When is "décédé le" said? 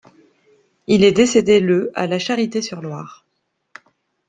1.11-1.91